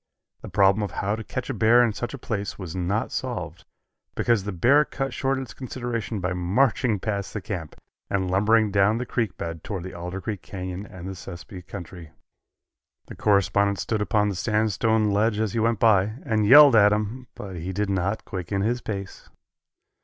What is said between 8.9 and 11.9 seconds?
the creek bed toward the Alder Creek Canyon and the Sespe